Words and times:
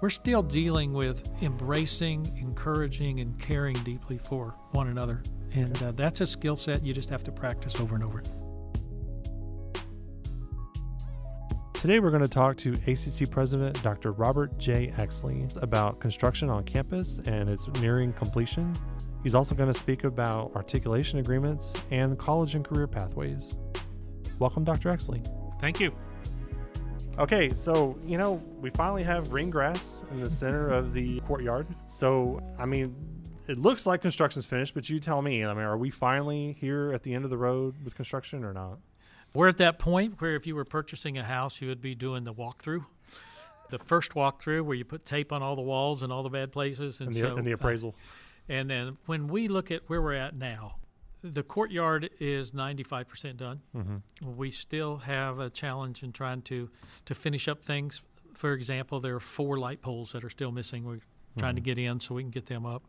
we're 0.00 0.10
still 0.10 0.42
dealing 0.42 0.92
with 0.92 1.30
embracing, 1.42 2.26
encouraging, 2.38 3.20
and 3.20 3.38
caring 3.40 3.74
deeply 3.76 4.18
for 4.18 4.54
one 4.72 4.88
another. 4.88 5.22
And 5.52 5.80
uh, 5.82 5.92
that's 5.92 6.20
a 6.20 6.26
skill 6.26 6.56
set 6.56 6.84
you 6.84 6.92
just 6.92 7.08
have 7.08 7.24
to 7.24 7.32
practice 7.32 7.80
over 7.80 7.94
and 7.94 8.04
over. 8.04 8.22
Today, 11.74 12.00
we're 12.00 12.10
going 12.10 12.22
to 12.22 12.28
talk 12.28 12.56
to 12.58 12.72
ACC 12.86 13.30
President 13.30 13.80
Dr. 13.82 14.12
Robert 14.12 14.58
J. 14.58 14.92
Exley 14.96 15.62
about 15.62 16.00
construction 16.00 16.50
on 16.50 16.64
campus 16.64 17.18
and 17.26 17.48
its 17.48 17.68
nearing 17.80 18.12
completion. 18.12 18.74
He's 19.22 19.34
also 19.34 19.54
going 19.54 19.72
to 19.72 19.78
speak 19.78 20.04
about 20.04 20.52
articulation 20.54 21.18
agreements 21.18 21.74
and 21.90 22.18
college 22.18 22.54
and 22.54 22.64
career 22.64 22.86
pathways. 22.86 23.58
Welcome, 24.38 24.64
Dr. 24.64 24.90
Exley. 24.90 25.24
Thank 25.60 25.80
you. 25.80 25.94
Okay, 27.18 27.48
so, 27.48 27.98
you 28.04 28.18
know, 28.18 28.42
we 28.60 28.68
finally 28.68 29.02
have 29.02 29.30
green 29.30 29.48
grass 29.48 30.04
in 30.10 30.20
the 30.20 30.30
center 30.30 30.68
of 30.68 30.92
the 30.92 31.20
courtyard. 31.20 31.66
So, 31.88 32.42
I 32.58 32.66
mean, 32.66 32.94
it 33.48 33.58
looks 33.58 33.86
like 33.86 34.02
construction's 34.02 34.44
finished, 34.44 34.74
but 34.74 34.90
you 34.90 34.98
tell 34.98 35.22
me, 35.22 35.42
I 35.42 35.54
mean, 35.54 35.62
are 35.62 35.78
we 35.78 35.90
finally 35.90 36.56
here 36.60 36.92
at 36.92 37.02
the 37.02 37.14
end 37.14 37.24
of 37.24 37.30
the 37.30 37.38
road 37.38 37.74
with 37.82 37.94
construction 37.94 38.44
or 38.44 38.52
not? 38.52 38.78
We're 39.32 39.48
at 39.48 39.56
that 39.58 39.78
point 39.78 40.20
where 40.20 40.36
if 40.36 40.46
you 40.46 40.54
were 40.54 40.66
purchasing 40.66 41.16
a 41.16 41.24
house, 41.24 41.62
you 41.62 41.68
would 41.68 41.80
be 41.80 41.94
doing 41.94 42.24
the 42.24 42.34
walkthrough. 42.34 42.84
The 43.70 43.78
first 43.78 44.12
walkthrough 44.12 44.64
where 44.64 44.76
you 44.76 44.84
put 44.84 45.06
tape 45.06 45.32
on 45.32 45.42
all 45.42 45.56
the 45.56 45.62
walls 45.62 46.02
and 46.02 46.12
all 46.12 46.22
the 46.22 46.28
bad 46.28 46.52
places. 46.52 47.00
And, 47.00 47.08
and 47.08 47.16
the, 47.16 47.20
so, 47.20 47.36
and 47.36 47.46
the 47.46 47.52
appraisal. 47.52 47.94
Uh, 47.96 48.52
and 48.52 48.70
then 48.70 48.98
when 49.06 49.26
we 49.26 49.48
look 49.48 49.70
at 49.70 49.88
where 49.88 50.02
we're 50.02 50.12
at 50.12 50.36
now, 50.36 50.76
the 51.22 51.42
courtyard 51.42 52.10
is 52.20 52.52
95% 52.52 53.36
done. 53.36 53.60
Mm-hmm. 53.74 54.36
We 54.36 54.50
still 54.50 54.98
have 54.98 55.38
a 55.38 55.50
challenge 55.50 56.02
in 56.02 56.12
trying 56.12 56.42
to, 56.42 56.70
to 57.06 57.14
finish 57.14 57.48
up 57.48 57.62
things. 57.62 58.02
For 58.34 58.52
example, 58.52 59.00
there 59.00 59.14
are 59.14 59.20
four 59.20 59.58
light 59.58 59.82
poles 59.82 60.12
that 60.12 60.24
are 60.24 60.30
still 60.30 60.52
missing. 60.52 60.84
We're 60.84 60.94
mm-hmm. 60.94 61.40
trying 61.40 61.54
to 61.56 61.60
mm-hmm. 61.60 61.74
get 61.74 61.78
in 61.78 62.00
so 62.00 62.14
we 62.14 62.22
can 62.22 62.30
get 62.30 62.46
them 62.46 62.66
up. 62.66 62.84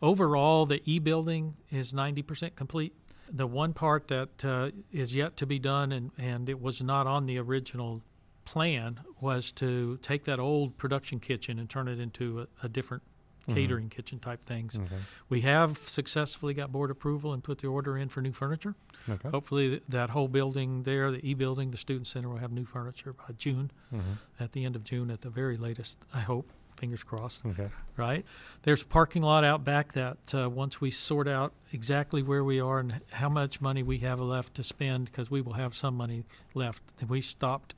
Overall, 0.00 0.66
the 0.66 0.82
e 0.84 0.98
building 0.98 1.54
is 1.70 1.92
90% 1.92 2.56
complete 2.56 2.92
the 3.32 3.46
one 3.46 3.72
part 3.72 4.08
that 4.08 4.44
uh, 4.44 4.70
is 4.92 5.14
yet 5.14 5.36
to 5.38 5.46
be 5.46 5.58
done, 5.58 5.90
and, 5.90 6.10
and 6.18 6.48
it 6.48 6.60
was 6.60 6.82
not 6.82 7.06
on 7.06 7.26
the 7.26 7.38
original 7.38 8.02
plan, 8.44 9.00
was 9.20 9.50
to 9.52 9.98
take 10.02 10.24
that 10.24 10.38
old 10.38 10.76
production 10.76 11.18
kitchen 11.18 11.58
and 11.58 11.70
turn 11.70 11.88
it 11.88 11.98
into 11.98 12.40
a, 12.40 12.46
a 12.64 12.68
different 12.68 13.02
mm-hmm. 13.42 13.54
catering 13.54 13.88
kitchen 13.88 14.18
type 14.18 14.44
things. 14.44 14.78
Okay. 14.78 14.96
We 15.28 15.42
have 15.42 15.80
successfully 15.86 16.54
got 16.54 16.72
board 16.72 16.90
approval 16.90 17.32
and 17.32 17.42
put 17.42 17.58
the 17.58 17.68
order 17.68 17.96
in 17.96 18.08
for 18.08 18.20
new 18.20 18.32
furniture. 18.32 18.74
Okay. 19.08 19.28
Hopefully, 19.28 19.68
th- 19.68 19.82
that 19.88 20.10
whole 20.10 20.28
building 20.28 20.84
there, 20.84 21.10
the 21.10 21.26
e 21.28 21.34
building, 21.34 21.70
the 21.70 21.76
student 21.76 22.06
center, 22.06 22.28
will 22.28 22.38
have 22.38 22.52
new 22.52 22.64
furniture 22.64 23.12
by 23.12 23.34
June, 23.36 23.70
mm-hmm. 23.92 24.12
at 24.38 24.52
the 24.52 24.64
end 24.64 24.76
of 24.76 24.84
June 24.84 25.10
at 25.10 25.20
the 25.22 25.30
very 25.30 25.56
latest, 25.56 25.98
I 26.14 26.20
hope 26.20 26.50
fingers 26.76 27.02
crossed. 27.02 27.42
Okay. 27.46 27.68
Right? 27.96 28.24
There's 28.62 28.82
a 28.82 28.86
parking 28.86 29.22
lot 29.22 29.44
out 29.44 29.64
back 29.64 29.92
that 29.92 30.34
uh, 30.34 30.48
once 30.48 30.80
we 30.80 30.90
sort 30.90 31.28
out 31.28 31.52
exactly 31.72 32.22
where 32.22 32.42
we 32.42 32.60
are 32.60 32.78
and 32.80 33.00
how 33.10 33.28
much 33.28 33.60
money 33.60 33.82
we 33.82 33.98
have 33.98 34.20
left 34.20 34.54
to 34.54 34.62
spend, 34.62 35.06
because 35.06 35.30
we 35.30 35.40
will 35.40 35.52
have 35.52 35.74
some 35.74 35.96
money 35.96 36.24
left, 36.54 36.82
then 36.98 37.08
we 37.08 37.20
stopped 37.20 37.74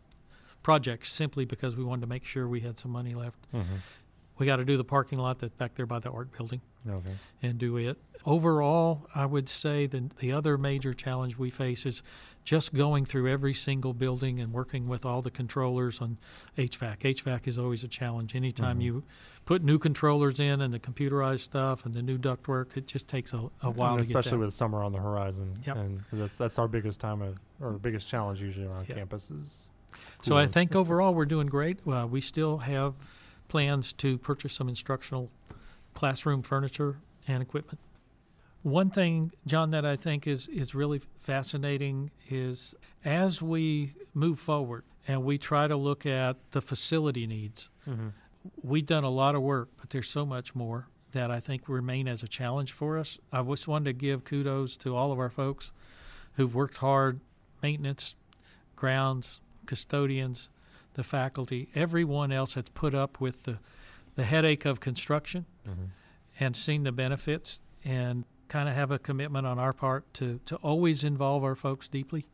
projects 0.62 1.12
simply 1.12 1.44
because 1.44 1.76
we 1.76 1.84
wanted 1.84 2.00
to 2.00 2.06
make 2.06 2.24
sure 2.24 2.48
we 2.48 2.60
had 2.60 2.78
some 2.78 2.90
money 2.90 3.14
left. 3.14 3.38
Mm-hmm. 3.52 3.76
We 4.38 4.46
got 4.46 4.56
to 4.56 4.64
do 4.64 4.76
the 4.76 4.84
parking 4.84 5.18
lot 5.18 5.38
that's 5.38 5.54
back 5.54 5.74
there 5.74 5.86
by 5.86 6.00
the 6.00 6.10
art 6.10 6.36
building 6.36 6.60
okay. 6.88 7.12
and 7.42 7.56
do 7.56 7.76
it. 7.76 7.96
Overall, 8.26 9.06
I 9.14 9.26
would 9.26 9.48
say 9.48 9.86
that 9.86 10.16
the 10.18 10.32
other 10.32 10.58
major 10.58 10.92
challenge 10.92 11.38
we 11.38 11.50
face 11.50 11.86
is 11.86 12.02
just 12.42 12.74
going 12.74 13.04
through 13.04 13.30
every 13.30 13.54
single 13.54 13.94
building 13.94 14.40
and 14.40 14.52
working 14.52 14.88
with 14.88 15.04
all 15.04 15.22
the 15.22 15.30
controllers 15.30 16.00
on 16.00 16.18
HVAC. 16.58 16.98
HVAC 16.98 17.46
is 17.46 17.58
always 17.58 17.84
a 17.84 17.88
challenge. 17.88 18.34
Anytime 18.34 18.76
mm-hmm. 18.76 18.82
you 18.82 19.04
put 19.46 19.62
new 19.62 19.78
controllers 19.78 20.40
in 20.40 20.60
and 20.60 20.72
the 20.72 20.78
computerized 20.80 21.40
stuff 21.40 21.84
and 21.84 21.94
the 21.94 22.02
new 22.02 22.18
ductwork, 22.18 22.76
it 22.76 22.86
just 22.86 23.08
takes 23.08 23.32
a, 23.32 23.50
a 23.62 23.70
while. 23.70 23.98
especially 23.98 24.38
with 24.38 24.52
summer 24.52 24.82
on 24.82 24.92
the 24.92 24.98
horizon, 24.98 25.54
yep. 25.66 25.76
and 25.76 26.02
that's 26.12 26.36
that's 26.36 26.58
our 26.58 26.68
biggest 26.68 27.00
time 27.00 27.22
of 27.22 27.38
or 27.60 27.72
biggest 27.72 28.08
challenge 28.08 28.40
usually 28.40 28.66
on 28.66 28.84
yep. 28.88 28.98
campuses. 28.98 29.64
So 30.22 30.36
I 30.36 30.46
think 30.46 30.74
overall 30.74 31.14
we're 31.14 31.26
doing 31.26 31.46
great. 31.46 31.78
Uh, 31.86 32.06
we 32.10 32.20
still 32.20 32.58
have 32.58 32.94
plans 33.54 33.92
to 33.92 34.18
purchase 34.18 34.52
some 34.52 34.68
instructional 34.68 35.30
classroom 35.94 36.42
furniture 36.42 36.96
and 37.28 37.40
equipment. 37.40 37.78
One 38.64 38.90
thing, 38.90 39.30
John, 39.46 39.70
that 39.70 39.86
I 39.86 39.94
think 39.94 40.26
is, 40.26 40.48
is 40.48 40.74
really 40.74 41.00
fascinating 41.20 42.10
is 42.28 42.74
as 43.04 43.40
we 43.40 43.94
move 44.12 44.40
forward 44.40 44.82
and 45.06 45.22
we 45.22 45.38
try 45.38 45.68
to 45.68 45.76
look 45.76 46.04
at 46.04 46.34
the 46.50 46.60
facility 46.60 47.28
needs, 47.28 47.70
mm-hmm. 47.88 48.08
we've 48.64 48.86
done 48.86 49.04
a 49.04 49.08
lot 49.08 49.36
of 49.36 49.42
work, 49.42 49.68
but 49.78 49.90
there's 49.90 50.10
so 50.10 50.26
much 50.26 50.56
more 50.56 50.88
that 51.12 51.30
I 51.30 51.38
think 51.38 51.68
remain 51.68 52.08
as 52.08 52.24
a 52.24 52.28
challenge 52.28 52.72
for 52.72 52.98
us. 52.98 53.20
I 53.32 53.40
just 53.42 53.68
wanted 53.68 53.84
to 53.84 53.92
give 53.92 54.24
kudos 54.24 54.76
to 54.78 54.96
all 54.96 55.12
of 55.12 55.20
our 55.20 55.30
folks 55.30 55.70
who've 56.32 56.52
worked 56.52 56.78
hard, 56.78 57.20
maintenance, 57.62 58.16
grounds, 58.74 59.40
custodians, 59.64 60.48
the 60.94 61.04
faculty, 61.04 61.68
everyone 61.74 62.32
else 62.32 62.54
that's 62.54 62.70
put 62.70 62.94
up 62.94 63.20
with 63.20 63.44
the, 63.44 63.58
the 64.14 64.24
headache 64.24 64.64
of 64.64 64.80
construction 64.80 65.46
mm-hmm. 65.68 65.84
and 66.40 66.56
seen 66.56 66.82
the 66.82 66.92
benefits 66.92 67.60
and 67.84 68.24
kind 68.48 68.68
of 68.68 68.74
have 68.74 68.90
a 68.90 68.98
commitment 68.98 69.46
on 69.46 69.58
our 69.58 69.72
part 69.72 70.12
to, 70.14 70.40
to 70.46 70.56
always 70.56 71.04
involve 71.04 71.44
our 71.44 71.54
folks 71.54 71.88
deeply 71.88 72.26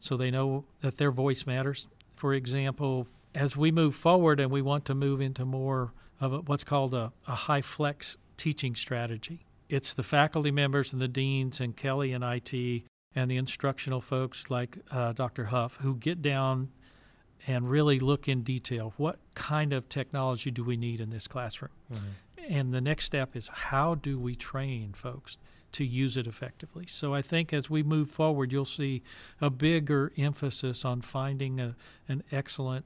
so 0.00 0.16
they 0.16 0.30
know 0.30 0.64
that 0.80 0.96
their 0.96 1.10
voice 1.10 1.46
matters. 1.46 1.88
For 2.16 2.34
example, 2.34 3.06
as 3.34 3.56
we 3.56 3.70
move 3.70 3.94
forward 3.94 4.40
and 4.40 4.50
we 4.50 4.62
want 4.62 4.84
to 4.86 4.94
move 4.94 5.20
into 5.20 5.44
more 5.44 5.92
of 6.20 6.32
a, 6.32 6.38
what's 6.38 6.64
called 6.64 6.94
a, 6.94 7.12
a 7.26 7.34
high 7.34 7.62
flex 7.62 8.16
teaching 8.36 8.74
strategy, 8.74 9.44
it's 9.68 9.94
the 9.94 10.02
faculty 10.02 10.50
members 10.50 10.92
and 10.92 11.02
the 11.02 11.08
deans 11.08 11.60
and 11.60 11.76
Kelly 11.76 12.12
and 12.12 12.24
IT 12.24 12.84
and 13.14 13.30
the 13.30 13.36
instructional 13.36 14.00
folks 14.00 14.50
like 14.50 14.78
uh, 14.90 15.12
Dr. 15.12 15.46
Huff 15.46 15.76
who 15.80 15.96
get 15.96 16.22
down 16.22 16.70
and 17.48 17.70
really 17.70 17.98
look 17.98 18.28
in 18.28 18.42
detail 18.42 18.92
what 18.98 19.18
kind 19.34 19.72
of 19.72 19.88
technology 19.88 20.50
do 20.50 20.62
we 20.62 20.76
need 20.76 21.00
in 21.00 21.10
this 21.10 21.26
classroom 21.26 21.72
mm-hmm. 21.92 22.52
and 22.52 22.72
the 22.72 22.80
next 22.80 23.06
step 23.06 23.34
is 23.34 23.48
how 23.48 23.94
do 23.94 24.18
we 24.18 24.36
train 24.36 24.92
folks 24.92 25.38
to 25.72 25.84
use 25.84 26.16
it 26.16 26.26
effectively 26.26 26.84
so 26.86 27.14
i 27.14 27.22
think 27.22 27.52
as 27.52 27.68
we 27.68 27.82
move 27.82 28.10
forward 28.10 28.52
you'll 28.52 28.64
see 28.64 29.02
a 29.40 29.50
bigger 29.50 30.12
emphasis 30.16 30.84
on 30.84 31.00
finding 31.00 31.58
a, 31.58 31.74
an 32.06 32.22
excellent 32.30 32.84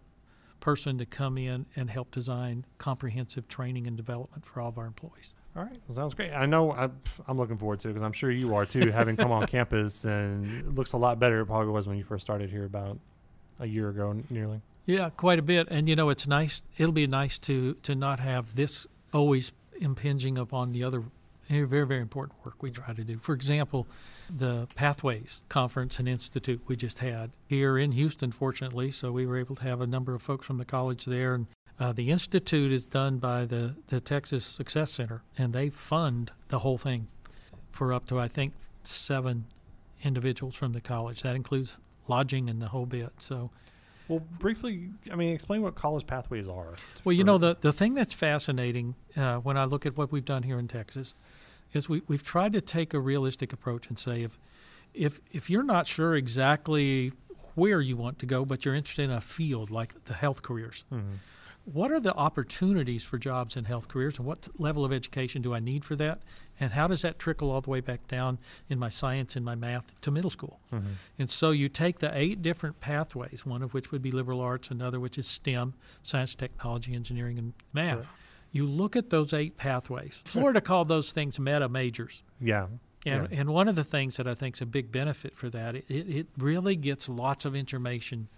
person 0.61 0.97
to 0.97 1.05
come 1.05 1.37
in 1.37 1.67
and 1.75 1.91
help 1.91 2.11
design 2.13 2.65
comprehensive 2.79 3.49
training 3.49 3.87
and 3.87 3.97
development 3.97 4.47
for 4.47 4.61
all 4.61 4.69
of 4.69 4.79
our 4.79 4.87
employees 4.87 5.35
all 5.55 5.63
right, 5.63 5.79
well, 5.87 5.95
sounds 5.95 6.15
great. 6.15 6.33
I 6.33 6.47
know 6.47 6.73
I, 6.73 6.89
am 7.29 7.37
looking 7.37 7.59
forward 7.59 7.79
to 7.81 7.89
it 7.89 7.91
because 7.91 8.03
I'm 8.03 8.15
sure 8.15 8.31
you 8.31 8.55
are 8.55 8.65
too, 8.65 8.91
having 8.91 9.19
come 9.19 9.31
on 9.31 9.47
campus 9.49 10.07
and 10.07 10.47
it 10.61 10.75
looks 10.75 10.93
a 10.93 10.97
lot 10.97 11.19
better. 11.19 11.41
It 11.41 11.47
probably 11.47 11.71
was 11.71 11.87
when 11.87 11.99
you 11.99 12.05
first 12.05 12.25
started 12.25 12.49
here 12.49 12.65
about 12.65 12.99
a 13.63 13.67
year 13.67 13.89
ago, 13.89 14.15
nearly. 14.31 14.61
Yeah, 14.85 15.11
quite 15.11 15.39
a 15.39 15.43
bit. 15.43 15.69
And 15.71 15.89
you 15.89 15.97
know, 15.97 16.11
it's 16.11 16.27
nice. 16.27 16.63
It'll 16.77 16.93
be 16.93 17.07
nice 17.07 17.39
to 17.41 17.75
to 17.83 17.95
not 17.95 18.21
have 18.21 18.55
this 18.57 18.87
always 19.13 19.53
impinging 19.81 20.37
upon 20.37 20.73
the 20.73 20.85
other 20.85 21.03
very 21.49 21.87
very 21.87 22.01
important 22.01 22.39
work 22.45 22.63
we 22.63 22.71
try 22.71 22.93
to 22.93 23.05
do. 23.05 23.19
For 23.19 23.35
example, 23.35 23.87
the 24.35 24.67
Pathways 24.75 25.43
Conference 25.49 25.99
and 25.99 26.09
Institute 26.09 26.61
we 26.67 26.77
just 26.77 26.99
had 26.99 27.31
here 27.47 27.79
in 27.79 27.93
Houston, 27.93 28.33
fortunately, 28.33 28.91
so 28.91 29.13
we 29.13 29.27
were 29.27 29.39
able 29.39 29.57
to 29.57 29.63
have 29.63 29.81
a 29.81 29.87
number 29.87 30.15
of 30.15 30.23
folks 30.23 30.47
from 30.47 30.59
the 30.59 30.65
college 30.65 31.05
there. 31.05 31.35
And 31.35 31.47
uh, 31.79 31.93
the 31.93 32.11
institute 32.11 32.73
is 32.73 32.87
done 32.87 33.19
by 33.19 33.45
the 33.45 33.77
the 33.89 34.01
Texas 34.01 34.45
Success 34.45 34.93
Center, 34.93 35.23
and 35.39 35.53
they 35.53 35.69
fund 35.71 36.33
the 36.49 36.61
whole 36.61 36.79
thing 36.79 37.07
for 37.71 37.93
up 37.93 38.07
to 38.09 38.19
I 38.19 38.29
think 38.29 38.53
seven 38.83 39.45
individuals 40.03 40.57
from 40.57 40.73
the 40.73 40.81
college. 40.81 41.23
That 41.23 41.37
includes 41.37 41.77
lodging 42.09 42.49
and 42.49 42.61
the 42.61 42.69
whole 42.69 42.87
bit. 42.87 43.11
So, 43.19 43.51
well, 44.09 44.21
briefly, 44.39 44.91
I 45.11 45.17
mean, 45.17 45.33
explain 45.33 45.63
what 45.63 45.75
college 45.75 46.07
pathways 46.07 46.49
are. 46.49 46.75
Well, 47.05 47.13
you 47.13 47.25
know, 47.25 47.39
the 47.39 47.57
the 47.61 47.73
thing 47.73 47.95
that's 47.95 48.15
fascinating 48.15 48.95
uh, 49.17 49.37
when 49.37 49.57
I 49.57 49.65
look 49.65 49.87
at 49.87 49.97
what 49.97 50.13
we've 50.13 50.25
done 50.25 50.43
here 50.43 50.59
in 50.59 50.69
Texas 50.69 51.15
is 51.73 51.89
we 51.89 52.03
we've 52.09 52.23
tried 52.23 52.53
to 52.55 52.61
take 52.61 52.95
a 52.95 53.01
realistic 53.01 53.53
approach 53.53 53.89
and 53.89 53.99
say 53.99 54.23
if 54.23 54.39
if 54.95 55.21
if 55.33 55.49
you're 55.49 55.63
not 55.63 55.87
sure 55.87 56.15
exactly 56.15 57.13
where 57.55 57.81
you 57.81 57.97
want 57.97 58.19
to 58.19 58.27
go, 58.27 58.45
but 58.45 58.65
you're 58.65 58.75
interested 58.75 59.05
in 59.05 59.11
a 59.11 59.21
field 59.21 59.71
like 59.71 60.05
the 60.05 60.15
health 60.15 60.43
careers. 60.43 60.85
Mm-hmm 60.93 61.15
what 61.65 61.93
are 61.93 62.01
the 62.01 62.15
opportunities 62.15 63.05
for 63.05 63.19
jobs 63.19 63.57
in 63.57 63.65
health 63.65 63.87
careers 63.87 64.19
and 64.19 64.27
what 64.27 64.49
level 64.59 64.85
of 64.85 64.93
education 64.93 65.43
do 65.43 65.55
I 65.55 65.61
need 65.61 65.85
for 65.85 65.95
that? 65.97 66.21
And 66.59 66.73
how 66.73 66.89
does 66.89 67.03
that 67.03 67.19
trickle 67.19 67.51
all 67.51 67.61
the 67.61 67.71
way 67.71 67.81
back 67.81 68.09
down 68.09 68.39
in 68.69 68.79
my 68.79 68.89
science 68.89 69.37
and 69.37 69.45
my 69.45 69.55
math 69.55 70.01
to 70.01 70.11
middle 70.11 70.31
school? 70.31 70.59
Mm-hmm. 70.73 70.93
And 71.19 71.31
so 71.31 71.53
you 71.53 71.69
take 71.69 72.01
the 72.01 72.17
eight 72.17 72.43
different 72.43 72.81
pathways, 72.81 73.47
one 73.47 73.63
of 73.63 73.75
which 73.75 73.93
would 73.93 74.03
be 74.03 74.11
liberal 74.11 74.41
arts, 74.41 74.71
another 74.71 74.99
which 74.99 75.19
is 75.19 75.27
STEM, 75.27 75.75
science, 76.03 76.35
technology, 76.35 76.95
engineering, 76.95 77.39
and 77.39 77.53
math. 77.73 77.99
Right. 77.99 78.07
You 78.51 78.67
look 78.67 78.97
at 78.97 79.11
those 79.11 79.33
eight 79.33 79.57
pathways. 79.57 80.21
Florida 80.25 80.61
called 80.63 80.89
those 80.89 81.13
things 81.13 81.39
meta 81.39 81.69
majors. 81.69 82.23
Yeah. 82.41 82.67
And, 83.07 83.29
yeah. 83.31 83.41
and 83.41 83.51
one 83.51 83.69
of 83.69 83.77
the 83.77 83.85
things 83.85 84.17
that 84.17 84.27
I 84.27 84.35
think 84.35 84.57
is 84.57 84.61
a 84.61 84.67
big 84.67 84.93
benefit 84.93 85.37
for 85.37 85.49
that, 85.51 85.77
it, 85.77 85.85
it 85.89 86.27
really 86.37 86.77
gets 86.77 87.09
lots 87.09 87.45
of 87.45 87.55
information 87.55 88.29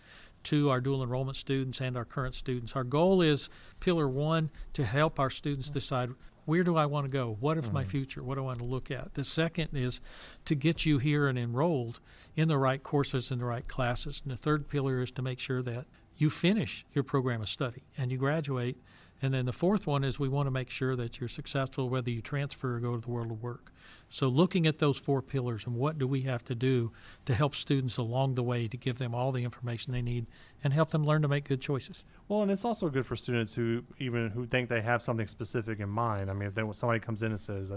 to 0.44 0.70
our 0.70 0.80
dual 0.80 1.02
enrollment 1.02 1.36
students 1.36 1.80
and 1.80 1.96
our 1.96 2.04
current 2.04 2.34
students. 2.34 2.74
Our 2.76 2.84
goal 2.84 3.20
is 3.22 3.48
pillar 3.80 4.08
one 4.08 4.50
to 4.74 4.84
help 4.84 5.18
our 5.18 5.30
students 5.30 5.70
decide 5.70 6.10
where 6.44 6.62
do 6.62 6.76
I 6.76 6.84
want 6.84 7.06
to 7.06 7.10
go? 7.10 7.38
What 7.40 7.56
is 7.56 7.70
my 7.72 7.84
Mhm. 7.84 7.88
future? 7.88 8.22
What 8.22 8.34
do 8.34 8.42
I 8.42 8.44
want 8.44 8.58
to 8.58 8.64
look 8.66 8.90
at? 8.90 9.14
The 9.14 9.24
second 9.24 9.70
is 9.72 10.00
to 10.44 10.54
get 10.54 10.84
you 10.84 10.98
here 10.98 11.26
and 11.26 11.38
enrolled 11.38 12.00
in 12.36 12.48
the 12.48 12.58
right 12.58 12.82
courses 12.82 13.30
and 13.30 13.40
the 13.40 13.46
right 13.46 13.66
classes. 13.66 14.20
And 14.22 14.30
the 14.30 14.36
third 14.36 14.68
pillar 14.68 15.00
is 15.00 15.10
to 15.12 15.22
make 15.22 15.38
sure 15.38 15.62
that 15.62 15.86
you 16.16 16.28
finish 16.28 16.84
your 16.92 17.02
program 17.02 17.40
of 17.40 17.48
study 17.48 17.84
and 17.96 18.12
you 18.12 18.18
graduate. 18.18 18.76
And 19.22 19.32
then 19.32 19.46
the 19.46 19.52
fourth 19.52 19.86
one 19.86 20.04
is 20.04 20.18
we 20.18 20.28
want 20.28 20.46
to 20.48 20.50
make 20.50 20.68
sure 20.68 20.96
that 20.96 21.18
you're 21.18 21.28
successful 21.28 21.88
whether 21.88 22.10
you 22.10 22.20
transfer 22.20 22.76
or 22.76 22.80
go 22.80 22.94
to 22.94 23.00
the 23.00 23.10
world 23.10 23.30
of 23.30 23.42
work. 23.42 23.72
So 24.08 24.28
looking 24.28 24.66
at 24.66 24.80
those 24.80 24.98
four 24.98 25.22
pillars 25.22 25.64
and 25.66 25.76
what 25.76 25.98
do 25.98 26.06
we 26.06 26.22
have 26.22 26.44
to 26.44 26.54
do 26.54 26.92
to 27.26 27.34
help 27.34 27.54
students 27.54 27.96
along 27.96 28.34
the 28.34 28.42
way 28.42 28.68
to 28.68 28.76
give 28.76 28.98
them 28.98 29.14
all 29.14 29.32
the 29.32 29.44
information 29.44 29.92
they 29.92 30.02
need 30.02 30.26
and 30.62 30.72
help 30.72 30.90
them 30.90 31.04
learn 31.04 31.22
to 31.22 31.28
make 31.28 31.48
good 31.48 31.60
choices. 31.60 32.04
Well, 32.28 32.42
and 32.42 32.50
it's 32.50 32.64
also 32.64 32.88
good 32.88 33.06
for 33.06 33.16
students 33.16 33.54
who 33.54 33.84
even 33.98 34.30
who 34.30 34.46
think 34.46 34.68
they 34.68 34.82
have 34.82 35.00
something 35.00 35.26
specific 35.26 35.80
in 35.80 35.88
mind. 35.88 36.30
I 36.30 36.34
mean, 36.34 36.52
if 36.54 36.76
somebody 36.76 37.00
comes 37.00 37.22
in 37.22 37.30
and 37.30 37.40
says, 37.40 37.72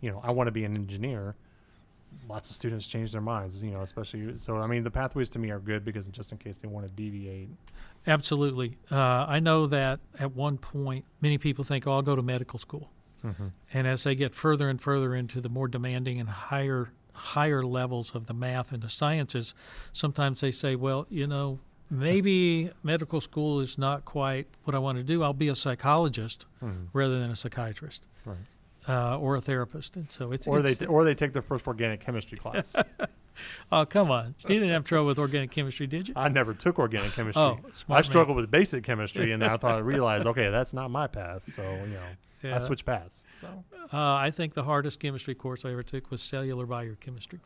you 0.00 0.10
know, 0.10 0.20
I 0.24 0.30
want 0.32 0.48
to 0.48 0.52
be 0.52 0.64
an 0.64 0.74
engineer, 0.74 1.36
lots 2.28 2.48
of 2.50 2.56
students 2.56 2.86
change 2.88 3.12
their 3.12 3.20
minds. 3.20 3.62
You 3.62 3.72
know, 3.72 3.82
especially 3.82 4.36
so. 4.38 4.56
I 4.56 4.66
mean, 4.66 4.82
the 4.84 4.90
pathways 4.90 5.28
to 5.30 5.38
me 5.38 5.50
are 5.50 5.58
good 5.60 5.84
because 5.84 6.08
just 6.08 6.32
in 6.32 6.38
case 6.38 6.56
they 6.58 6.68
want 6.68 6.86
to 6.86 6.92
deviate. 6.92 7.50
Absolutely. 8.06 8.78
Uh, 8.90 8.96
I 9.28 9.38
know 9.40 9.66
that 9.66 10.00
at 10.18 10.34
one 10.34 10.56
point, 10.58 11.04
many 11.20 11.36
people 11.38 11.64
think, 11.64 11.86
oh, 11.86 11.92
I'll 11.92 12.02
go 12.02 12.16
to 12.16 12.22
medical 12.22 12.58
school. 12.58 12.90
Mm-hmm. 13.24 13.48
And 13.74 13.86
as 13.86 14.04
they 14.04 14.14
get 14.14 14.34
further 14.34 14.68
and 14.68 14.80
further 14.80 15.14
into 15.14 15.40
the 15.40 15.48
more 15.48 15.68
demanding 15.68 16.20
and 16.20 16.28
higher 16.28 16.90
higher 17.12 17.62
levels 17.64 18.12
of 18.14 18.28
the 18.28 18.34
math 18.34 18.72
and 18.72 18.82
the 18.82 18.88
sciences, 18.88 19.52
sometimes 19.92 20.40
they 20.40 20.52
say, 20.52 20.76
well, 20.76 21.04
you 21.10 21.26
know, 21.26 21.58
maybe 21.90 22.70
medical 22.84 23.20
school 23.20 23.58
is 23.60 23.76
not 23.76 24.04
quite 24.04 24.46
what 24.64 24.74
I 24.74 24.78
want 24.78 24.98
to 24.98 25.04
do. 25.04 25.22
I'll 25.24 25.32
be 25.32 25.48
a 25.48 25.56
psychologist 25.56 26.46
Mm-hmm. 26.62 26.84
rather 26.92 27.18
than 27.20 27.30
a 27.30 27.36
psychiatrist 27.36 28.06
Right. 28.24 28.36
Uh, 28.88 29.18
or 29.18 29.36
a 29.36 29.40
therapist. 29.40 29.96
And 29.96 30.10
so 30.10 30.32
it's 30.32 30.46
Or 30.46 30.62
they 30.62 30.70
it's, 30.70 30.80
t- 30.80 30.86
or 30.86 31.04
they 31.04 31.14
take 31.14 31.32
their 31.32 31.42
first 31.42 31.66
organic 31.66 32.00
chemistry 32.00 32.38
class. 32.38 32.74
oh 33.72 33.84
come 33.86 34.10
on, 34.10 34.34
you 34.42 34.48
didn't 34.54 34.70
have 34.70 34.84
trouble 34.84 35.06
with 35.06 35.18
organic 35.18 35.50
chemistry, 35.50 35.86
did 35.86 36.08
you? 36.08 36.14
I 36.16 36.28
never 36.28 36.54
took 36.54 36.78
organic 36.78 37.12
chemistry. 37.12 37.42
Oh, 37.42 37.58
I 37.66 37.70
smart 37.72 37.98
man. 37.98 38.04
struggled 38.04 38.36
with 38.36 38.50
basic 38.50 38.84
chemistry, 38.84 39.32
and 39.32 39.44
I 39.44 39.56
thought 39.56 39.74
I 39.74 39.78
realized, 39.94 40.26
okay, 40.26 40.48
that's 40.50 40.72
not 40.74 40.90
my 40.90 41.06
path. 41.06 41.44
So 41.52 41.62
you 41.62 41.94
know, 41.94 42.00
Yeah. 42.42 42.56
I 42.56 42.58
switched 42.60 42.84
paths. 42.86 43.24
So 43.34 43.64
Uh, 43.92 43.96
I 44.14 44.30
think 44.30 44.54
the 44.54 44.64
hardest 44.64 45.00
chemistry 45.00 45.34
course 45.34 45.64
I 45.64 45.72
ever 45.72 45.82
took 45.82 46.10
was 46.10 46.22
cellular 46.22 46.66
biochemistry. 46.66 47.40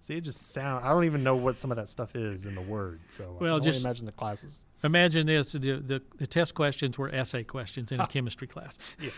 See, 0.00 0.16
it 0.16 0.22
just 0.22 0.52
sound. 0.52 0.84
I 0.84 0.88
don't 0.88 1.04
even 1.04 1.22
know 1.22 1.36
what 1.36 1.58
some 1.58 1.70
of 1.70 1.76
that 1.76 1.88
stuff 1.88 2.16
is 2.16 2.46
in 2.46 2.54
the 2.54 2.62
word. 2.62 3.00
So 3.08 3.36
I 3.38 3.42
Well, 3.42 3.60
just- 3.60 3.84
imagine 3.84 4.06
the 4.06 4.12
classes. 4.12 4.64
Imagine 4.82 5.26
this: 5.26 5.52
the, 5.52 5.58
the, 5.58 6.02
the 6.16 6.26
test 6.26 6.54
questions 6.54 6.96
were 6.96 7.14
essay 7.14 7.44
questions 7.44 7.92
in 7.92 8.00
a 8.00 8.04
ah. 8.04 8.06
chemistry 8.06 8.46
class. 8.46 8.78
Yeah, 9.00 9.10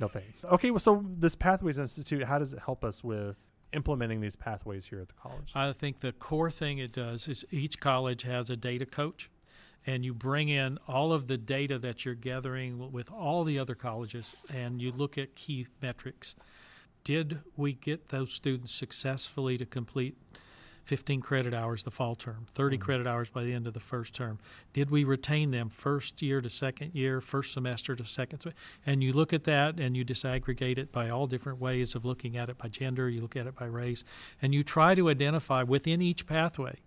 no 0.00 0.08
thanks. 0.08 0.44
Okay, 0.44 0.70
well, 0.70 0.80
so 0.80 1.04
this 1.08 1.36
Pathways 1.36 1.78
Institute, 1.78 2.24
how 2.24 2.38
does 2.38 2.52
it 2.52 2.60
help 2.60 2.84
us 2.84 3.02
with 3.04 3.36
implementing 3.72 4.20
these 4.20 4.36
pathways 4.36 4.86
here 4.86 5.00
at 5.00 5.08
the 5.08 5.14
college? 5.14 5.52
I 5.54 5.72
think 5.72 6.00
the 6.00 6.12
core 6.12 6.50
thing 6.50 6.78
it 6.78 6.92
does 6.92 7.28
is 7.28 7.44
each 7.50 7.78
college 7.80 8.22
has 8.22 8.50
a 8.50 8.56
data 8.56 8.86
coach, 8.86 9.30
and 9.86 10.04
you 10.04 10.12
bring 10.12 10.48
in 10.48 10.78
all 10.88 11.12
of 11.12 11.28
the 11.28 11.36
data 11.38 11.78
that 11.78 12.04
you're 12.04 12.14
gathering 12.14 12.90
with 12.90 13.10
all 13.12 13.44
the 13.44 13.58
other 13.58 13.74
colleges, 13.74 14.34
and 14.52 14.82
you 14.82 14.90
look 14.90 15.16
at 15.18 15.34
key 15.36 15.66
metrics. 15.80 16.34
Did 17.06 17.38
we 17.56 17.72
get 17.74 18.08
those 18.08 18.32
students 18.32 18.74
successfully 18.74 19.56
to 19.58 19.64
complete 19.64 20.16
15 20.82 21.20
credit 21.20 21.54
hours 21.54 21.84
the 21.84 21.90
fall 21.92 22.16
term, 22.16 22.46
30 22.54 22.78
Mhm. 22.78 22.80
credit 22.80 23.06
hours 23.06 23.30
by 23.30 23.44
the 23.44 23.52
end 23.52 23.68
of 23.68 23.74
the 23.74 23.80
first 23.80 24.12
term? 24.12 24.40
Did 24.72 24.90
we 24.90 25.04
retain 25.04 25.52
them 25.52 25.68
first 25.68 26.20
year 26.20 26.40
to 26.40 26.50
second 26.50 26.96
year, 26.96 27.20
first 27.20 27.52
semester 27.52 27.94
to 27.94 28.04
second? 28.04 28.40
se- 28.40 28.54
And 28.84 29.04
you 29.04 29.12
look 29.12 29.32
at 29.32 29.44
that 29.44 29.78
and 29.78 29.96
you 29.96 30.04
disaggregate 30.04 30.78
it 30.78 30.90
by 30.90 31.08
all 31.08 31.28
different 31.28 31.60
ways 31.60 31.94
of 31.94 32.04
looking 32.04 32.36
at 32.36 32.48
it 32.50 32.58
by 32.58 32.66
gender, 32.68 33.08
you 33.08 33.20
look 33.20 33.36
at 33.36 33.46
it 33.46 33.54
by 33.54 33.66
race, 33.66 34.02
and 34.42 34.52
you 34.52 34.64
try 34.64 34.96
to 34.96 35.08
identify 35.08 35.62
within 35.62 36.02
each 36.02 36.26
pathway 36.26 36.80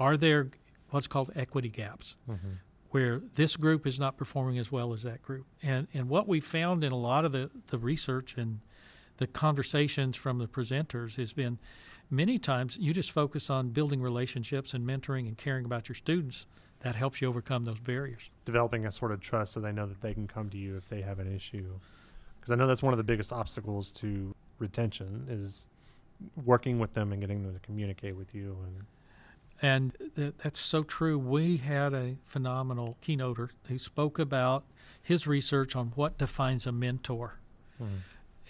are 0.00 0.16
there 0.16 0.50
what's 0.88 1.06
called 1.06 1.30
equity 1.36 1.68
gaps 1.68 2.16
Mm-hmm. 2.28 2.48
where 2.90 3.20
this 3.36 3.54
group 3.56 3.86
is 3.86 4.00
not 4.00 4.16
performing 4.16 4.58
as 4.58 4.72
well 4.72 4.92
as 4.92 5.04
that 5.04 5.22
group. 5.22 5.46
And 5.62 5.86
and 5.94 6.08
what 6.08 6.26
we 6.26 6.40
found 6.40 6.82
in 6.82 6.90
a 6.90 6.96
lot 6.96 7.24
of 7.24 7.30
the, 7.30 7.48
the 7.68 7.78
research 7.78 8.36
and 8.36 8.58
the 9.20 9.26
conversations 9.26 10.16
from 10.16 10.38
the 10.38 10.48
presenters 10.48 11.16
has 11.16 11.34
been 11.34 11.58
many 12.08 12.38
times 12.38 12.78
you 12.80 12.92
just 12.94 13.12
focus 13.12 13.50
on 13.50 13.68
building 13.68 14.00
relationships 14.00 14.72
and 14.72 14.84
mentoring 14.84 15.28
and 15.28 15.36
caring 15.36 15.66
about 15.66 15.88
your 15.88 15.94
students. 15.94 16.46
That 16.80 16.96
helps 16.96 17.20
you 17.20 17.28
overcome 17.28 17.66
those 17.66 17.78
barriers. 17.78 18.30
Developing 18.46 18.86
a 18.86 18.90
sort 18.90 19.12
of 19.12 19.20
trust 19.20 19.52
so 19.52 19.60
they 19.60 19.72
know 19.72 19.84
that 19.84 20.00
they 20.00 20.14
can 20.14 20.26
come 20.26 20.48
to 20.48 20.56
you 20.56 20.76
if 20.76 20.88
they 20.88 21.02
have 21.02 21.18
an 21.18 21.32
issue. 21.32 21.78
Because 22.40 22.50
I 22.50 22.54
know 22.54 22.66
that's 22.66 22.82
one 22.82 22.94
of 22.94 22.96
the 22.96 23.04
biggest 23.04 23.30
obstacles 23.30 23.92
to 23.92 24.34
retention 24.58 25.26
is 25.28 25.68
working 26.46 26.78
with 26.78 26.94
them 26.94 27.12
and 27.12 27.20
getting 27.20 27.42
them 27.42 27.52
to 27.52 27.60
communicate 27.60 28.16
with 28.16 28.34
you. 28.34 28.56
And 28.64 28.86
And 29.60 30.14
th- 30.16 30.32
that's 30.42 30.58
so 30.58 30.82
true. 30.82 31.18
We 31.18 31.58
had 31.58 31.92
a 31.92 32.16
phenomenal 32.24 32.96
keynoter 33.02 33.50
who 33.68 33.76
spoke 33.76 34.18
about 34.18 34.64
his 35.02 35.26
research 35.26 35.76
on 35.76 35.88
what 35.94 36.16
defines 36.16 36.66
a 36.66 36.72
mentor. 36.72 37.34
Hmm. 37.76 37.98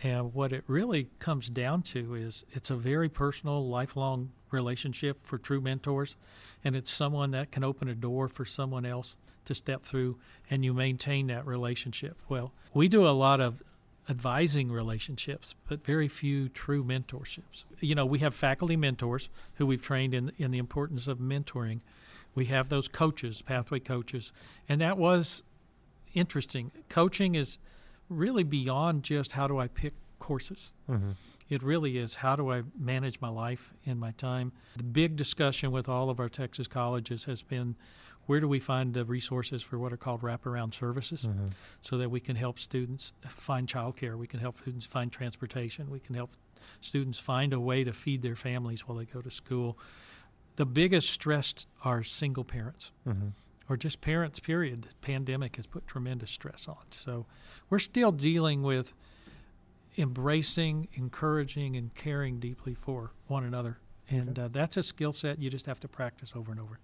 And 0.03 0.33
what 0.33 0.53
it 0.53 0.65
really 0.67 1.09
comes 1.19 1.51
down 1.51 1.83
to 1.83 2.15
is 2.15 2.45
it's 2.53 2.71
a 2.71 2.77
very 2.77 3.09
personal, 3.09 3.69
lifelong 3.69 4.31
relationship 4.51 5.19
for 5.27 5.37
true 5.37 5.61
mentors. 5.61 6.17
And 6.65 6.75
it's 6.75 6.91
someone 6.91 7.33
that 7.33 7.51
can 7.51 7.65
open 7.65 7.89
a 7.89 7.95
door 7.95 8.29
for 8.29 8.45
someone 8.45 8.87
else 8.87 9.17
to 9.45 9.55
step 9.55 9.85
through 9.85 10.19
and 10.49 10.65
you 10.65 10.73
maintain 10.73 11.27
that 11.29 11.47
relationship. 11.47 12.17
Well, 12.29 12.53
we 12.73 12.89
do 12.89 13.07
a 13.07 13.11
lot 13.11 13.41
of 13.41 13.63
advising 14.09 14.73
relationships, 14.73 15.55
but 15.69 15.85
very 15.85 16.09
few 16.09 16.49
true 16.49 16.83
mentorships. 16.83 17.65
You 17.81 17.95
know, 17.95 18.07
we 18.07 18.19
have 18.21 18.35
faculty 18.35 18.77
mentors 18.77 19.29
who 19.55 19.67
we've 19.67 19.83
trained 19.83 20.15
in, 20.15 20.33
in 20.39 20.51
the 20.51 20.59
importance 20.59 21.07
of 21.07 21.19
mentoring. 21.19 21.81
We 22.35 22.47
have 22.47 22.69
those 22.69 22.89
coaches, 22.89 23.43
pathway 23.43 23.81
coaches. 23.81 24.33
And 24.69 24.81
that 24.81 24.99
was 24.99 25.43
interesting. 26.15 26.73
Coaching 26.89 27.35
is 27.35 27.59
really 28.11 28.43
beyond 28.43 29.03
just 29.05 29.33
how 29.33 29.47
do 29.47 29.59
I 29.59 29.69
pick 29.69 29.95
courses. 30.19 30.75
mm-hmm. 30.89 31.13
It 31.49 31.63
really 31.65 31.97
is 31.97 32.17
how 32.17 32.37
do 32.37 32.53
I 32.53 32.63
manage 32.79 33.21
my 33.21 33.29
life 33.31 33.73
and 33.87 33.99
my 33.99 34.13
time. 34.13 34.53
The 34.77 34.85
big 34.85 35.17
discussion 35.17 35.73
with 35.73 35.89
all 35.89 36.11
of 36.11 36.21
our 36.21 36.29
Texas 36.29 36.69
colleges 36.69 37.25
has 37.25 37.43
been 37.43 37.75
where 38.27 38.39
do 38.39 38.47
we 38.47 38.61
find 38.61 38.95
the 38.95 39.05
resources 39.05 39.61
for 39.63 39.77
what 39.79 39.93
are 39.93 39.97
called 39.97 40.21
wraparound 40.23 40.75
services 40.75 41.23
Mm-hmm. 41.23 41.47
so 41.81 41.99
that 41.99 42.11
we 42.11 42.21
can 42.21 42.37
help 42.37 42.61
students 42.61 43.13
find 43.29 43.67
childcare, 43.67 44.17
we 44.17 44.27
can 44.29 44.39
help 44.39 44.59
students 44.59 44.87
find 44.87 45.11
transportation, 45.11 45.91
we 45.91 45.99
can 45.99 46.15
help 46.15 46.31
students 46.81 47.19
find 47.19 47.53
a 47.53 47.59
way 47.59 47.83
to 47.83 47.93
feed 47.93 48.23
their 48.23 48.37
families 48.37 48.87
while 48.87 48.99
they 48.99 49.07
go 49.07 49.21
to 49.23 49.31
school. 49.31 49.77
The 50.57 50.67
biggest 50.67 51.11
stressed 51.11 51.67
are 51.85 52.03
single 52.05 52.45
parents 52.45 52.93
Mm-hmm. 53.09 53.29
Or 53.71 53.77
just 53.77 54.01
parents, 54.01 54.41
period. 54.41 54.83
The 54.83 54.95
pandemic 55.01 55.55
has 55.55 55.65
put 55.65 55.87
tremendous 55.87 56.33
stress 56.33 56.67
on. 56.69 56.85
So 56.91 57.25
we're 57.71 57.79
still 57.79 58.11
dealing 58.11 58.65
with 58.65 58.93
embracing, 59.97 60.89
encouraging, 60.95 61.77
and 61.77 61.95
caring 61.95 62.41
deeply 62.41 62.75
for 62.75 63.13
one 63.29 63.45
another. 63.45 63.79
And 64.09 64.37
uh, 64.37 64.49
that's 64.49 64.77
a 64.77 64.83
skill 64.83 65.13
set 65.13 65.39
you 65.39 65.49
just 65.51 65.67
have 65.67 65.79
to 65.81 65.89
practice 65.89 66.33
over 66.35 66.51
and 66.51 66.61
over. 66.61 66.81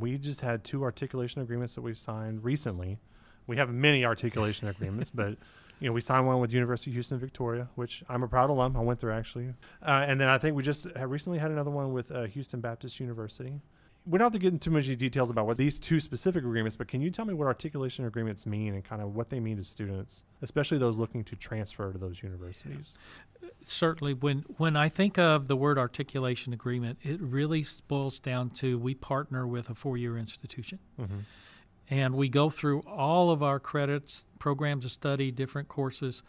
We 0.00 0.18
just 0.18 0.40
had 0.40 0.64
two 0.64 0.82
articulation 0.82 1.42
agreements 1.42 1.76
that 1.76 1.82
we've 1.82 1.96
signed 1.96 2.42
recently. 2.42 2.98
We 3.46 3.56
have 3.58 3.72
many 3.72 4.04
articulation 4.04 4.66
agreements, 4.74 5.10
but 5.10 5.38
you 5.78 5.88
know, 5.88 5.92
we 5.92 6.00
signed 6.00 6.26
one 6.26 6.40
with 6.40 6.52
University 6.52 6.90
of 6.90 6.94
Houston 6.94 7.18
Victoria, 7.20 7.68
which 7.76 8.02
I'm 8.08 8.24
a 8.24 8.28
proud 8.28 8.50
alum. 8.50 8.76
I 8.76 8.80
went 8.80 8.98
there 8.98 9.12
actually, 9.12 9.54
uh, 9.80 10.04
and 10.06 10.20
then 10.20 10.28
I 10.28 10.38
think 10.38 10.56
we 10.56 10.64
just 10.64 10.88
recently 10.96 11.38
had 11.38 11.52
another 11.52 11.70
one 11.70 11.92
with 11.92 12.10
uh, 12.10 12.24
Houston 12.24 12.60
Baptist 12.60 12.98
University. 12.98 13.60
We 14.06 14.18
don't 14.18 14.26
have 14.26 14.32
to 14.32 14.38
get 14.38 14.52
into 14.52 14.64
too 14.64 14.70
many 14.70 14.96
details 14.96 15.30
about 15.30 15.46
what 15.46 15.56
these 15.56 15.78
two 15.78 16.00
specific 16.00 16.42
agreements, 16.42 16.74
but 16.74 16.88
can 16.88 17.00
you 17.02 17.10
tell 17.10 17.26
me 17.26 17.34
what 17.34 17.46
articulation 17.46 18.06
agreements 18.06 18.46
mean 18.46 18.74
and 18.74 18.82
kind 18.82 19.02
of 19.02 19.14
what 19.14 19.28
they 19.30 19.40
mean 19.40 19.58
to 19.58 19.64
students, 19.64 20.24
especially 20.42 20.78
those 20.78 20.98
looking 20.98 21.22
to 21.24 21.36
transfer 21.36 21.92
to 21.92 21.98
those 21.98 22.22
universities? 22.22 22.96
certainly 23.64 24.14
when 24.14 24.44
when 24.56 24.76
I 24.76 24.88
think 24.88 25.18
of 25.18 25.46
the 25.48 25.56
word 25.56 25.78
articulation 25.78 26.52
agreement, 26.52 26.98
it 27.02 27.20
really 27.20 27.64
boils 27.88 28.18
down 28.18 28.50
to 28.50 28.78
we 28.78 28.94
partner 28.94 29.46
with 29.46 29.70
a 29.70 29.74
four-year 29.74 30.16
institution 30.18 30.78
Mm-hmm. 30.98 31.18
and 31.88 32.14
we 32.14 32.28
go 32.28 32.50
through 32.50 32.80
all 32.80 33.30
of 33.30 33.42
our 33.42 33.58
credits, 33.60 34.26
programs 34.38 34.84
of 34.84 34.92
study, 34.92 35.30
different 35.30 35.68
courses, 35.68 36.22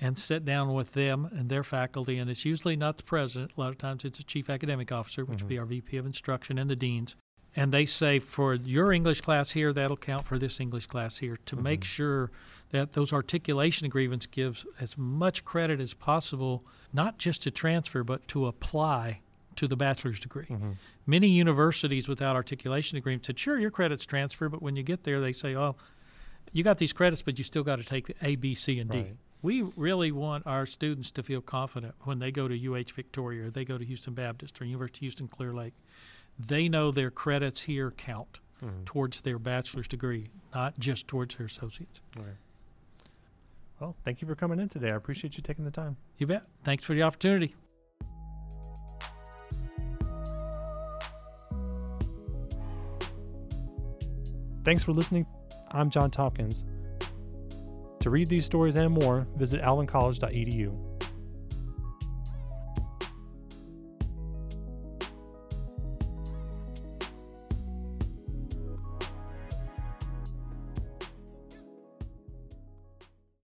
and 0.00 0.18
sit 0.18 0.44
down 0.44 0.74
with 0.74 0.92
them 0.92 1.28
and 1.32 1.48
their 1.48 1.64
faculty. 1.64 2.18
And 2.18 2.30
it's 2.30 2.44
usually 2.44 2.76
not 2.76 2.96
the 2.98 3.02
president. 3.02 3.52
A 3.56 3.60
lot 3.60 3.70
of 3.70 3.78
times 3.78 4.04
it's 4.04 4.18
a 4.18 4.24
chief 4.24 4.50
academic 4.50 4.92
officer, 4.92 5.24
which 5.24 5.42
would 5.42 5.48
be 5.48 5.56
Mhm. 5.56 5.60
our 5.60 5.66
VP 5.66 5.96
of 5.96 6.06
instruction, 6.06 6.58
and 6.58 6.68
the 6.68 6.76
deans. 6.76 7.16
And 7.58 7.72
they 7.72 7.86
say 7.86 8.18
for 8.18 8.54
your 8.54 8.92
English 8.92 9.22
class 9.22 9.52
here, 9.52 9.72
that'll 9.72 9.96
count 9.96 10.24
for 10.24 10.38
this 10.38 10.60
English 10.60 10.86
class 10.86 11.18
here 11.18 11.38
to 11.46 11.56
make 11.56 11.80
Mhm. 11.80 11.84
sure 11.84 12.30
that 12.70 12.92
those 12.92 13.12
articulation 13.14 13.86
agreements 13.86 14.26
gives 14.26 14.66
as 14.78 14.98
much 14.98 15.44
credit 15.44 15.80
as 15.80 15.94
possible, 15.94 16.66
not 16.92 17.16
just 17.18 17.42
to 17.44 17.50
transfer, 17.50 18.04
but 18.04 18.28
to 18.28 18.46
apply 18.46 19.20
to 19.54 19.66
the 19.66 19.76
bachelor's 19.76 20.20
degree. 20.20 20.44
Mm-hmm. 20.50 20.72
Many 21.06 21.28
universities 21.28 22.06
without 22.08 22.36
articulation 22.36 22.98
agreements 22.98 23.26
said, 23.28 23.38
sure, 23.38 23.58
your 23.58 23.70
credits 23.70 24.04
transfer, 24.04 24.50
but 24.50 24.60
when 24.60 24.76
you 24.76 24.82
get 24.82 25.04
there, 25.04 25.18
they 25.18 25.32
say, 25.32 25.56
oh, 25.56 25.76
you 26.52 26.62
got 26.62 26.76
these 26.76 26.92
credits, 26.92 27.22
but 27.22 27.38
you 27.38 27.44
still 27.44 27.62
got 27.64 27.76
to 27.76 27.84
take 27.84 28.06
the 28.06 28.14
A, 28.20 28.36
B, 28.36 28.54
C, 28.54 28.78
and 28.78 28.90
D. 28.90 29.12
Right. 29.42 29.42
We 29.42 29.62
really 29.76 30.12
want 30.12 30.46
our 30.46 30.66
students 30.66 31.10
to 31.12 31.22
feel 31.22 31.40
confident 31.40 31.94
when 32.02 32.18
they 32.18 32.30
go 32.30 32.48
to 32.48 32.54
UH 32.74 32.92
Victoria 32.94 33.46
or 33.46 33.50
they 33.50 33.64
go 33.64 33.78
to 33.78 33.84
Houston 33.84 34.14
Baptist 34.14 34.60
or 34.60 34.64
University 34.64 34.98
of 34.98 35.00
Houston 35.02 35.28
Clear 35.28 35.52
Lake. 35.52 35.74
They 36.38 36.68
know 36.68 36.90
their 36.90 37.10
credits 37.10 37.62
here 37.62 37.90
count 37.90 38.40
Mm-hmm. 38.64 38.84
towards 38.86 39.20
their 39.20 39.38
bachelor's 39.38 39.86
degree, 39.86 40.30
not 40.54 40.78
just 40.78 41.06
towards 41.06 41.34
their 41.34 41.44
associate's. 41.44 42.00
Okay. 42.16 42.26
Well, 43.78 43.94
thank 44.02 44.22
you 44.22 44.26
for 44.26 44.34
coming 44.34 44.58
in 44.58 44.70
today. 44.70 44.90
I 44.90 44.96
appreciate 44.96 45.36
you 45.36 45.42
taking 45.42 45.66
the 45.66 45.70
time. 45.70 45.98
You 46.16 46.26
bet. 46.26 46.46
Thanks 46.64 46.82
for 46.82 46.94
the 46.94 47.02
opportunity. 47.02 47.54
Thanks 54.64 54.82
for 54.82 54.92
listening. 54.92 55.26
I'm 55.72 55.90
John 55.90 56.10
Tompkins. 56.10 56.64
To 58.06 58.10
read 58.10 58.28
these 58.28 58.46
stories 58.46 58.76
and 58.76 58.94
more, 58.94 59.26
visit 59.34 59.60
alvincollege.edu. 59.62 60.85